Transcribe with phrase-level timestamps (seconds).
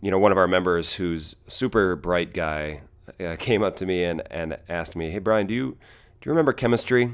[0.00, 2.82] you know, one of our members who's super bright guy
[3.18, 5.76] uh, came up to me and, and asked me, "Hey, Brian, do you
[6.20, 7.12] do you remember chemistry?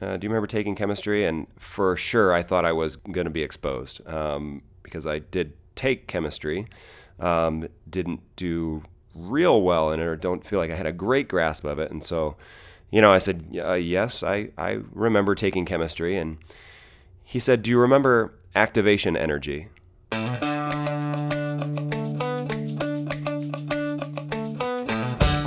[0.00, 3.30] Uh, do you remember taking chemistry?" And for sure, I thought I was going to
[3.30, 6.66] be exposed um, because I did take chemistry,
[7.18, 8.82] um, didn't do
[9.14, 11.90] real well in it, or don't feel like I had a great grasp of it,
[11.90, 12.36] and so.
[12.90, 16.16] You know, I said, uh, yes, I, I remember taking chemistry.
[16.16, 16.38] And
[17.24, 19.66] he said, Do you remember activation energy?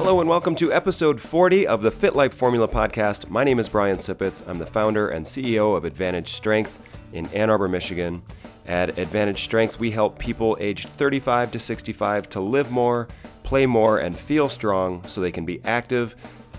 [0.08, 3.30] Hello and welcome to episode 40 of the Fit Life Formula podcast.
[3.30, 4.42] My name is Brian Sipitz.
[4.48, 6.80] I'm the founder and CEO of Advantage Strength
[7.12, 8.24] in Ann Arbor, Michigan.
[8.66, 13.10] At Advantage Strength, we help people aged 35 to 65 to live more,
[13.44, 16.16] play more, and feel strong so they can be active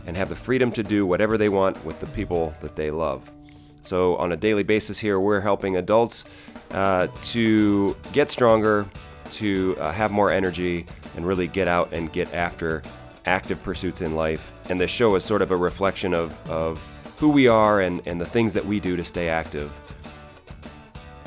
[0.07, 3.31] and have the freedom to do whatever they want with the people that they love.
[3.81, 6.25] So, on a daily basis, here we're helping adults
[6.73, 8.87] uh, to get stronger,
[9.31, 10.85] to uh, have more energy,
[11.17, 12.83] and really get out and get after
[13.29, 14.53] active pursuits in life.
[14.71, 16.83] And this show is sort of a reflection of, of
[17.19, 19.71] who we are and, and the things that we do to stay active.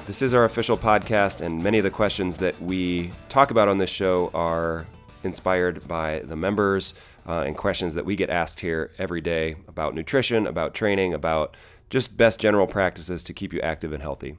[0.07, 3.77] This is our official podcast, and many of the questions that we talk about on
[3.77, 4.88] this show are
[5.23, 6.95] inspired by the members
[7.27, 11.55] uh, and questions that we get asked here every day about nutrition, about training, about
[11.91, 14.38] just best general practices to keep you active and healthy.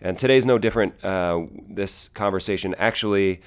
[0.00, 1.02] And today's no different.
[1.02, 3.40] Uh, this conversation actually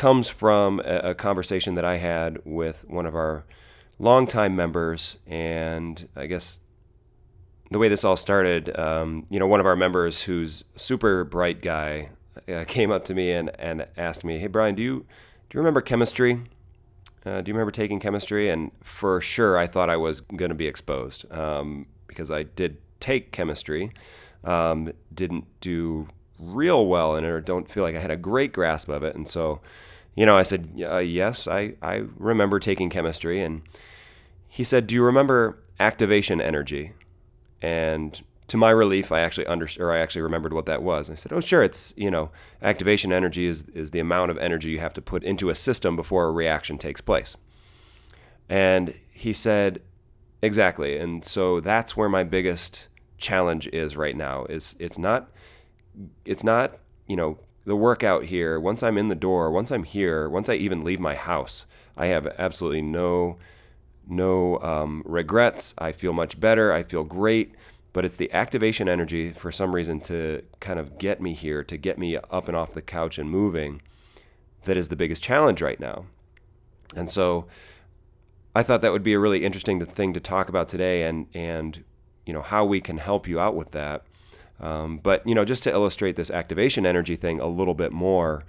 [0.00, 3.44] comes from a, a, conversation that I had with one of our
[3.98, 5.18] longtime members.
[5.26, 6.58] And I guess
[7.70, 11.60] the way this all started, um, you know, one of our members who's super bright
[11.60, 12.08] guy
[12.48, 15.00] uh, came up to me and, and asked me, Hey, Brian, do you,
[15.50, 16.44] do you remember chemistry?
[17.26, 18.48] Uh, do you remember taking chemistry?
[18.48, 22.78] And for sure, I thought I was going to be exposed um, because I did
[23.00, 23.92] take chemistry,
[24.44, 28.54] um, didn't do real well in it, or don't feel like I had a great
[28.54, 29.14] grasp of it.
[29.14, 29.60] And so
[30.14, 33.42] you know, I said, uh, yes, I, I remember taking chemistry.
[33.42, 33.62] And
[34.48, 36.92] he said, do you remember activation energy?
[37.62, 41.08] And to my relief, I actually understood, or I actually remembered what that was.
[41.08, 44.70] I said, oh, sure, it's, you know, activation energy is, is the amount of energy
[44.70, 47.36] you have to put into a system before a reaction takes place.
[48.48, 49.80] And he said,
[50.42, 50.98] exactly.
[50.98, 52.88] And so that's where my biggest
[53.18, 55.30] challenge is right now is it's not,
[56.24, 60.28] it's not, you know, the workout here, once I'm in the door, once I'm here,
[60.28, 61.66] once I even leave my house,
[61.96, 63.38] I have absolutely no
[64.08, 65.74] no um, regrets.
[65.78, 66.72] I feel much better.
[66.72, 67.54] I feel great.
[67.92, 71.76] But it's the activation energy for some reason to kind of get me here, to
[71.76, 73.82] get me up and off the couch and moving,
[74.64, 76.06] that is the biggest challenge right now.
[76.94, 77.46] And so
[78.54, 81.84] I thought that would be a really interesting thing to talk about today and and
[82.26, 84.04] you know how we can help you out with that.
[84.60, 88.44] Um, but you know, just to illustrate this activation energy thing a little bit more,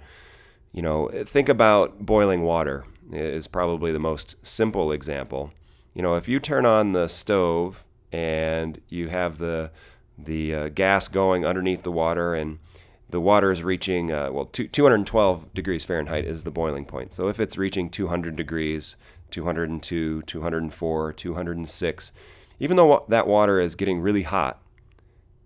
[0.72, 5.52] you know, think about boiling water is probably the most simple example.
[5.94, 9.70] You know, if you turn on the stove and you have the
[10.18, 12.58] the uh, gas going underneath the water and
[13.08, 17.12] the water is reaching uh, well 212 degrees Fahrenheit is the boiling point.
[17.12, 18.96] So if it's reaching 200 degrees,
[19.30, 22.12] 202, 204, 206,
[22.60, 24.61] even though that water is getting really hot,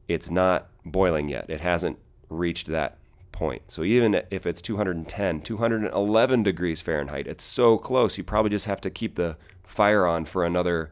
[0.09, 1.49] it's not boiling yet.
[1.49, 2.99] It hasn't reached that
[3.33, 3.63] point.
[3.69, 8.17] So even if it's 210, 211 degrees Fahrenheit, it's so close.
[8.17, 10.91] You probably just have to keep the fire on for another,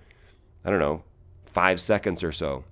[0.65, 1.03] I don't know,
[1.45, 2.65] five seconds or so.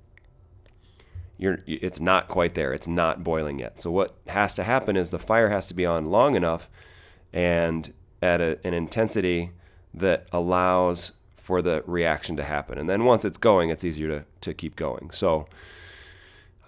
[1.38, 2.72] You're, it's not quite there.
[2.72, 3.80] It's not boiling yet.
[3.80, 6.70] So what has to happen is the fire has to be on long enough
[7.32, 9.50] and at a, an intensity
[9.94, 12.78] that allows for the reaction to happen.
[12.78, 15.10] And then once it's going, it's easier to, to keep going.
[15.10, 15.46] So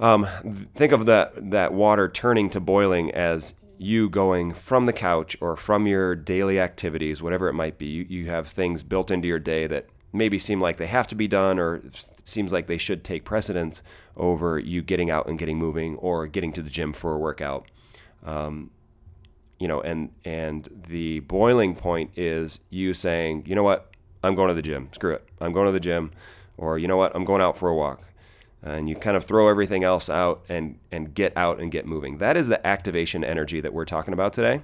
[0.00, 0.26] um,
[0.74, 5.56] think of that that water turning to boiling as you going from the couch or
[5.56, 7.86] from your daily activities, whatever it might be.
[7.86, 11.14] You, you have things built into your day that maybe seem like they have to
[11.14, 11.82] be done or
[12.24, 13.82] seems like they should take precedence
[14.16, 17.66] over you getting out and getting moving or getting to the gym for a workout.
[18.24, 18.70] Um,
[19.58, 23.90] you know, and and the boiling point is you saying, you know what,
[24.22, 24.88] I'm going to the gym.
[24.92, 26.12] Screw it, I'm going to the gym,
[26.56, 28.02] or you know what, I'm going out for a walk
[28.64, 32.18] and you kind of throw everything else out and and get out and get moving.
[32.18, 34.62] That is the activation energy that we're talking about today.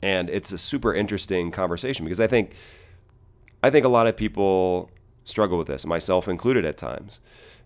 [0.00, 2.54] And it's a super interesting conversation because I think
[3.62, 4.90] I think a lot of people
[5.24, 7.20] struggle with this, myself included at times.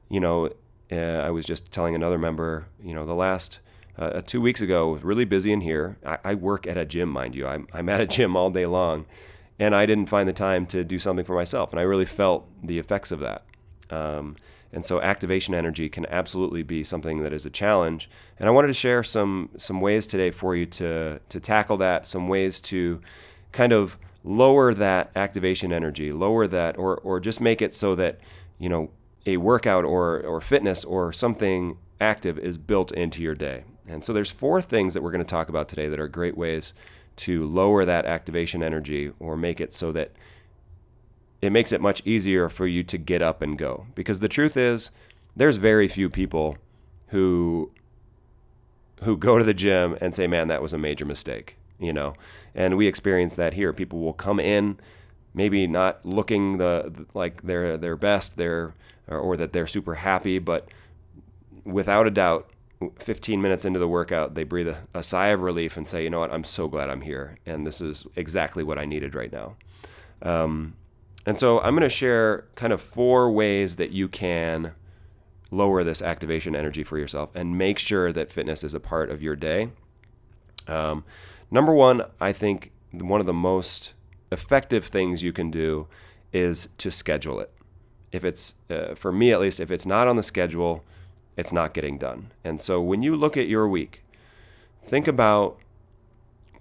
[0.09, 0.51] You know,
[0.91, 3.61] uh, I was just telling another member, you know, the last
[3.99, 5.99] uh, two weeks ago, was really busy in here.
[6.05, 7.47] I, I, work at a gym, mind you.
[7.47, 9.05] I'm, I'm at a gym all day long,
[9.59, 12.49] and I didn't find the time to do something for myself, and I really felt
[12.63, 13.45] the effects of that.
[13.91, 14.37] Um,
[14.73, 18.09] And so activation energy can absolutely be something that is a challenge.
[18.39, 22.07] And I wanted to share some some ways today for you to to tackle that,
[22.07, 23.01] some ways to
[23.53, 28.21] kind of lower that activation energy, lower that or or just make it so that,
[28.59, 28.91] you know,
[29.27, 33.65] a workout or or fitness or something active is built into your day.
[33.87, 36.37] And so there's four things that we're going to talk about today that are great
[36.37, 36.73] ways
[37.15, 40.13] to lower that activation energy or make it so that
[41.43, 43.87] it makes it much easier for you to get up and go.
[43.95, 44.91] Because the truth is,
[45.37, 46.57] there's very few people
[47.09, 47.71] who
[49.03, 52.15] who go to the gym and say, "Man, that was a major mistake." You know,
[52.55, 53.73] and we experience that here.
[53.73, 54.79] People will come in,
[55.35, 58.73] maybe not looking the like their their best, their
[59.09, 60.69] or, or that they're super happy, but
[61.65, 62.49] without a doubt,
[62.99, 66.11] 15 minutes into the workout, they breathe a, a, sigh of relief and say, you
[66.11, 67.39] know what, I'm so glad I'm here.
[67.47, 69.55] And this is exactly what I needed right now.
[70.21, 70.75] Um,
[71.27, 74.73] and so I'm going to share kind of four ways that you can
[75.51, 79.23] lower this activation energy for yourself and make sure that fitness is a part of
[79.23, 79.71] your day.
[80.67, 81.05] Um,
[81.51, 83.95] number one, I think one of the most
[84.31, 85.87] effective things you can do
[86.33, 87.53] is to schedule it.
[88.11, 90.85] If it's, uh, for me at least, if it's not on the schedule,
[91.37, 92.31] it's not getting done.
[92.45, 94.03] And so when you look at your week,
[94.85, 95.59] think about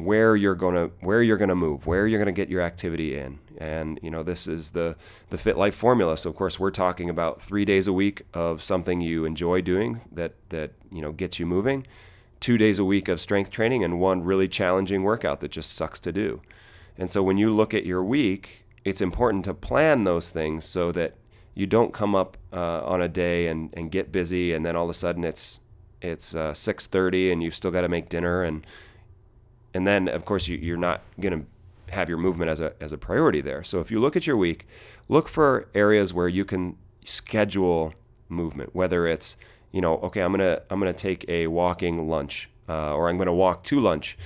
[0.06, 2.62] where you're going to where you're going to move, where you're going to get your
[2.62, 3.40] activity in.
[3.58, 4.96] And you know, this is the
[5.30, 6.18] the Fit Life formula.
[6.18, 10.02] So of course, we're talking about 3 days a week of something you enjoy doing
[10.12, 11.86] that that, you know, gets you moving.
[12.40, 16.00] 2 days a week of strength training and one really challenging workout that just sucks
[16.00, 16.42] to do.
[16.98, 20.92] And so when you look at your week, it's important to plan those things so
[20.92, 21.16] that
[21.54, 24.86] you don't come up uh, on a day and, and get busy and then all
[24.86, 25.60] of a sudden it's
[26.02, 28.66] it's uh, 6.30 and you've still got to make dinner and
[29.74, 32.92] and then of course you, you're not going to have your movement as a, as
[32.92, 34.66] a priority there so if you look at your week
[35.10, 37.94] look for areas where you can schedule
[38.30, 39.36] movement whether it's
[39.72, 43.34] you know okay i'm to i'm to take a walking lunch uh, or i'm to
[43.34, 44.18] walk to lunch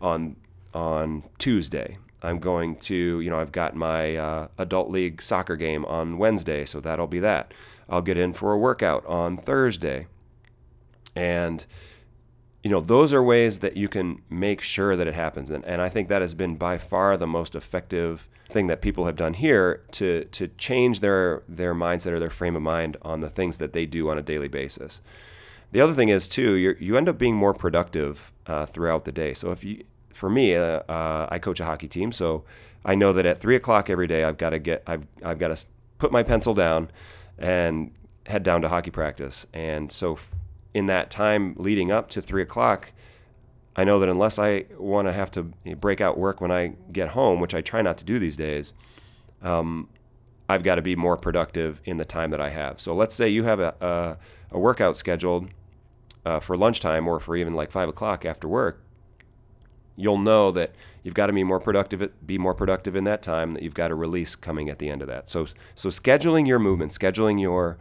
[0.00, 0.36] on
[0.74, 5.84] on tuesday I'm going to, you know, I've got my uh, adult league soccer game
[5.84, 7.54] on Wednesday, so that'll be that.
[7.88, 10.08] I'll get in for a workout on Thursday.
[11.14, 11.64] And,
[12.62, 15.50] you know, those are ways that you can make sure that it happens.
[15.50, 19.04] And, and I think that has been by far the most effective thing that people
[19.04, 23.20] have done here to, to change their, their mindset or their frame of mind on
[23.20, 25.00] the things that they do on a daily basis.
[25.70, 29.12] The other thing is, too, you you end up being more productive uh, throughout the
[29.12, 29.34] day.
[29.34, 32.44] So if you, for me, uh, uh, I coach a hockey team, so
[32.84, 35.48] I know that at three o'clock every day, I've got to get, I've, I've got
[35.48, 35.66] to
[35.98, 36.90] put my pencil down
[37.38, 37.92] and
[38.26, 39.46] head down to hockey practice.
[39.52, 40.18] And so,
[40.78, 42.92] in that time leading up to three o'clock,
[43.76, 45.42] I know that unless I want to have to
[45.76, 48.72] break out work when I get home, which I try not to do these days,
[49.42, 49.88] um,
[50.48, 52.80] I've got to be more productive in the time that I have.
[52.80, 54.18] So let's say you have a, a,
[54.52, 55.48] a workout scheduled
[56.24, 58.80] uh, for lunchtime or for even like five o'clock after work
[59.96, 60.72] you'll know that
[61.02, 63.90] you've got to be more productive be more productive in that time that you've got
[63.90, 67.76] a release coming at the end of that so so scheduling your movement scheduling your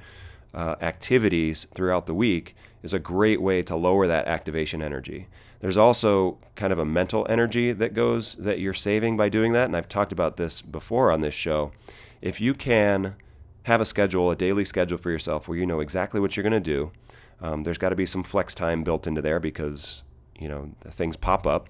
[0.53, 5.27] uh, activities throughout the week is a great way to lower that activation energy.
[5.59, 9.65] There's also kind of a mental energy that goes that you're saving by doing that
[9.65, 11.71] and i've talked about this before on this show.
[12.21, 13.15] If you can
[13.63, 16.53] have a schedule a daily schedule for yourself where you know exactly what you're going
[16.53, 16.91] to do
[17.41, 20.03] um, there's got to be some flex time built into there because
[20.39, 21.69] you know things pop up.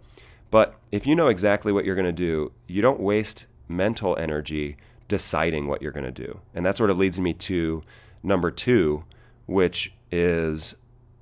[0.50, 4.78] But if you know exactly what you're going to do, you don't waste mental energy
[5.10, 6.40] deciding what you're going to do.
[6.54, 7.84] And that sort of leads me to
[8.24, 9.04] number two,
[9.46, 10.76] which is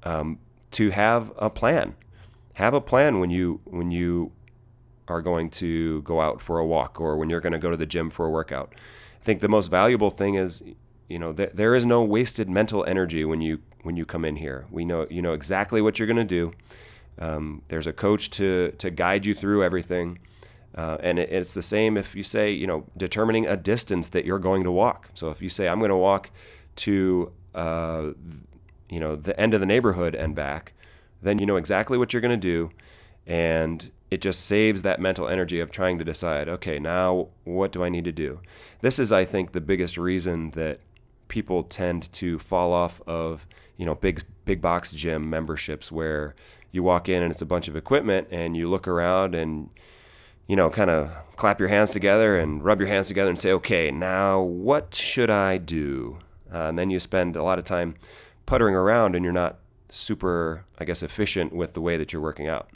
[0.04, 0.40] um,
[0.72, 1.96] to have a plan.
[2.54, 4.32] Have a plan when you when you
[5.08, 7.78] are going to go out for a walk or when you're going to go to
[7.78, 8.74] the gym for a workout.
[9.22, 10.64] I think the most valuable thing is,
[11.08, 14.38] you know, th- there is no wasted mental energy when you when you come in
[14.38, 14.66] here.
[14.72, 16.54] We know you know exactly what you're going to do.
[17.20, 20.20] Um, there's a coach to to guide you through everything.
[20.76, 24.26] Uh, and it, it's the same if you say, you know, determining a distance that
[24.26, 25.10] you're going to walk.
[25.14, 26.32] So if you say, I'm going to walk
[26.78, 28.12] to, uh,
[28.90, 30.74] you know, the end of the neighborhood and back,
[31.22, 32.72] then you know exactly what you're going to do.
[33.26, 37.84] And it just saves that mental energy of trying to decide, okay, now what do
[37.84, 38.40] I need to do?
[38.82, 40.80] This is, I think, the biggest reason that
[41.28, 46.36] people tend to fall off of, you know, big, big box gym memberships where
[46.76, 49.70] you walk in and it's a bunch of equipment and you look around and
[50.46, 53.52] you know kind of clap your hands together and rub your hands together and say
[53.52, 56.20] okay now what should i do
[56.54, 57.96] uh, and then you spend a lot of time
[58.46, 59.60] puttering around and you're not
[59.90, 62.70] super i guess efficient with the way that you're working out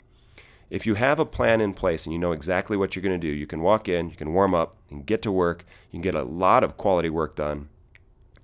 [0.70, 3.26] if you have a plan in place and you know exactly what you're going to
[3.26, 6.02] do you can walk in you can warm up and get to work you can
[6.02, 7.68] get a lot of quality work done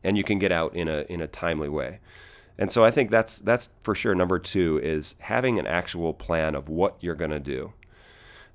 [0.07, 1.99] and you can get out in a in a timely way.
[2.57, 6.55] And so I think that's that's for sure number 2 is having an actual plan
[6.55, 7.73] of what you're going to do.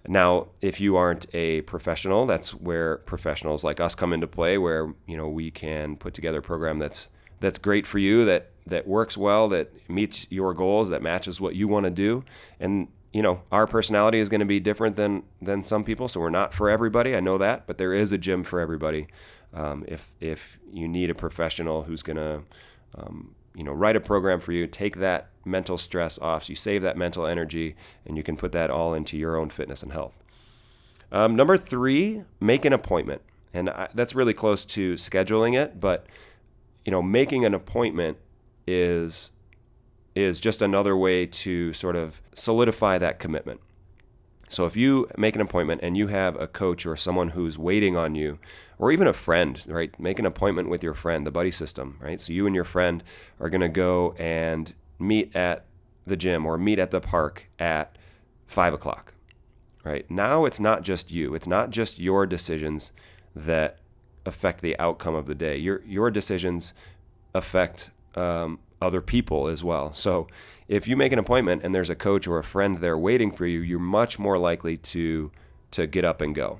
[0.07, 4.93] Now, if you aren't a professional, that's where professionals like us come into play where,
[5.05, 8.87] you know, we can put together a program that's that's great for you that that
[8.87, 12.23] works well, that meets your goals, that matches what you want to do.
[12.59, 16.19] And you know, our personality is going to be different than than some people, so
[16.19, 17.15] we're not for everybody.
[17.15, 19.07] I know that, but there is a gym for everybody.
[19.53, 22.43] Um, if if you need a professional who's going to,
[22.95, 26.55] um, you know, write a program for you, take that mental stress off, so you
[26.55, 29.91] save that mental energy, and you can put that all into your own fitness and
[29.91, 30.13] health.
[31.11, 33.21] Um, number three, make an appointment,
[33.53, 36.05] and I, that's really close to scheduling it, but
[36.85, 38.17] you know, making an appointment
[38.65, 39.31] is
[40.13, 43.61] is just another way to sort of solidify that commitment.
[44.51, 47.95] So if you make an appointment and you have a coach or someone who's waiting
[47.95, 48.37] on you,
[48.77, 49.97] or even a friend, right?
[49.97, 52.19] Make an appointment with your friend, the buddy system, right?
[52.19, 53.01] So you and your friend
[53.39, 55.65] are going to go and meet at
[56.05, 57.97] the gym or meet at the park at
[58.45, 59.13] five o'clock,
[59.85, 60.09] right?
[60.11, 61.33] Now it's not just you.
[61.33, 62.91] It's not just your decisions
[63.33, 63.77] that
[64.25, 65.55] affect the outcome of the day.
[65.55, 66.73] Your your decisions
[67.33, 69.93] affect um, other people as well.
[69.93, 70.27] So
[70.67, 73.45] if you make an appointment and there's a coach or a friend there waiting for
[73.45, 75.31] you, you're much more likely to
[75.71, 76.59] to get up and go.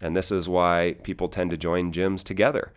[0.00, 2.72] And this is why people tend to join gyms together.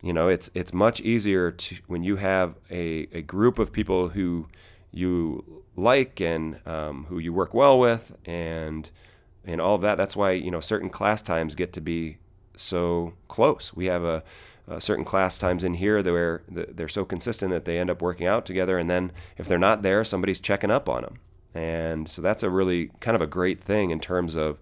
[0.00, 4.08] You know, it's it's much easier to when you have a, a group of people
[4.10, 4.48] who
[4.90, 8.90] you like and um, who you work well with and
[9.44, 9.96] and all of that.
[9.96, 12.18] That's why you know certain class times get to be
[12.56, 13.72] so close.
[13.74, 14.22] We have a
[14.68, 18.26] uh, certain class times in here where they're so consistent that they end up working
[18.26, 18.78] out together.
[18.78, 21.18] And then if they're not there, somebody's checking up on them.
[21.54, 24.60] And so that's a really kind of a great thing in terms of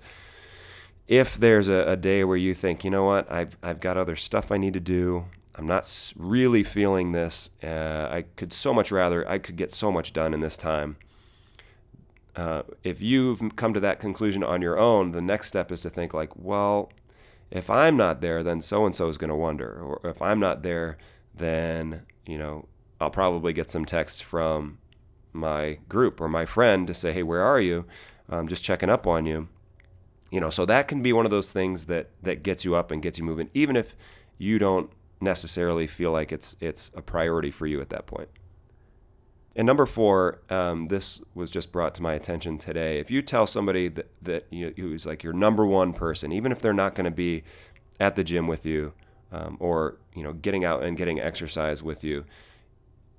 [1.06, 4.16] if there's a, a day where you think, you know what, I've, I've got other
[4.16, 5.26] stuff I need to do.
[5.54, 7.50] I'm not really feeling this.
[7.62, 10.96] Uh, I could so much rather, I could get so much done in this time.
[12.36, 15.90] Uh, if you've come to that conclusion on your own, the next step is to
[15.90, 16.90] think like, well,
[17.50, 19.80] if I'm not there, then so and so is going to wonder.
[19.82, 20.98] Or if I'm not there,
[21.34, 22.66] then, you know,
[23.00, 24.78] I'll probably get some text from
[25.32, 27.86] my group or my friend to say, hey, where are you?
[28.28, 29.48] I'm just checking up on you.
[30.30, 32.90] You know, so that can be one of those things that, that gets you up
[32.90, 33.96] and gets you moving, even if
[34.38, 34.90] you don't
[35.20, 38.28] necessarily feel like it's it's a priority for you at that point.
[39.56, 42.98] And number four, um, this was just brought to my attention today.
[42.98, 46.60] If you tell somebody that, that you, who's like your number one person, even if
[46.60, 47.42] they're not going to be
[47.98, 48.92] at the gym with you
[49.32, 52.24] um, or you know getting out and getting exercise with you,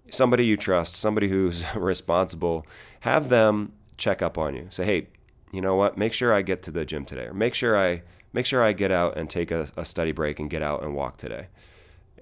[0.10, 2.66] somebody you trust, somebody who's responsible,
[3.02, 4.68] have them check up on you.
[4.70, 5.08] Say, hey,
[5.52, 5.98] you know what?
[5.98, 8.72] Make sure I get to the gym today, or make sure I make sure I
[8.72, 11.48] get out and take a, a study break and get out and walk today.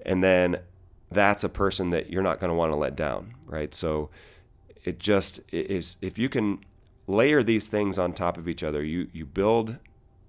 [0.04, 0.58] And then
[1.10, 3.74] that's a person that you're not going to want to let down, right?
[3.74, 4.10] So
[4.84, 6.60] it just is if you can
[7.06, 9.76] layer these things on top of each other, you you build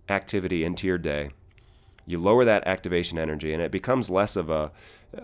[0.09, 1.31] activity into your day.
[2.05, 4.71] You lower that activation energy and it becomes less of a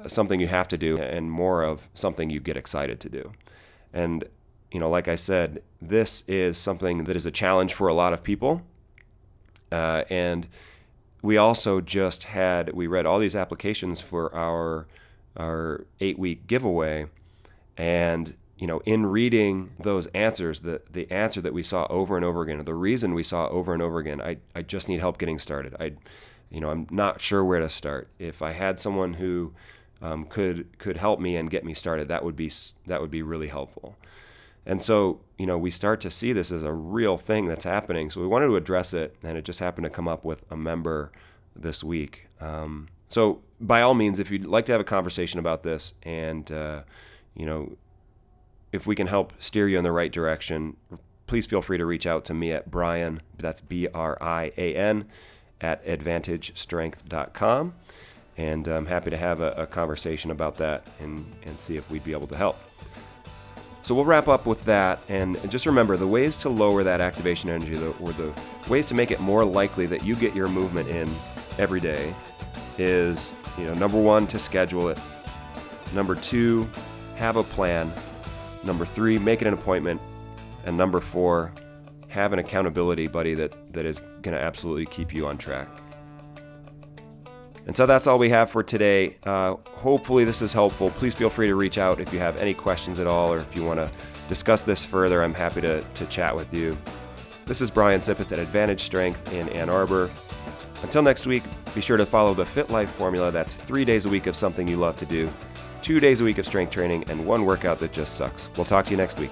[0.06, 3.32] something you have to do and more of something you get excited to do.
[3.94, 4.26] And
[4.72, 8.14] you know, like I said, this is something that is a challenge for a lot
[8.14, 8.62] of people.
[9.72, 10.48] Uh, and
[11.22, 14.88] we also just had we read all these applications for our
[15.38, 17.08] our eight week giveaway.
[17.77, 22.25] And, you know, in reading those answers, the, the answer that we saw over and
[22.25, 25.17] over again, the reason we saw over and over again, I, I just need help
[25.20, 25.75] getting started.
[25.79, 25.94] I,
[26.50, 28.08] you know, I'm not sure where to start.
[28.20, 29.53] If I had someone who
[30.01, 32.51] um, could could help me and get me started, that would be
[32.86, 33.96] that would be really helpful.
[34.65, 38.10] And so, you know, we start to see this as a real thing that's happening.
[38.10, 40.58] So we wanted to address it, and it just happened to come up with a
[40.58, 41.12] member
[41.56, 42.27] this week.
[42.41, 46.52] Um, so, by all means, if you'd like to have a conversation about this, and
[46.52, 46.84] uh,
[47.36, 47.78] you know,
[48.72, 50.76] if we can help steer you in the right direction,
[51.26, 53.22] please feel free to reach out to me at Brian.
[53.38, 55.06] That's B R I A N
[55.62, 57.74] at advantagestrength.com.
[58.38, 62.04] And I'm happy to have a, a conversation about that and, and see if we'd
[62.04, 62.58] be able to help.
[63.82, 65.00] So we'll wrap up with that.
[65.08, 68.32] And just remember the ways to lower that activation energy, or the
[68.68, 71.10] ways to make it more likely that you get your movement in
[71.58, 72.14] every day
[72.77, 75.00] is, you know, number one, to schedule it.
[75.93, 76.69] Number two,
[77.15, 77.91] have a plan.
[78.63, 80.01] Number three, make it an appointment.
[80.65, 81.53] And number four,
[82.10, 85.67] have an accountability buddy that, that is going to absolutely keep you on track.
[87.67, 89.17] And so that's all we have for today.
[89.24, 90.89] Uh, hopefully, this is helpful.
[90.91, 93.55] Please feel free to reach out if you have any questions at all or if
[93.55, 93.91] you want to
[94.29, 95.22] discuss this further.
[95.22, 96.77] I'm happy to, to chat with you.
[97.46, 100.10] This is Brian Sippets at Advantage Strength in Ann Arbor.
[100.81, 101.43] Until next week,
[101.74, 103.32] be sure to follow the Fit Life formula.
[103.32, 105.30] That's three days a week of something you love to do,
[105.82, 108.50] two days a week of strength training, and one workout that just sucks.
[108.56, 109.32] We'll talk to you next week.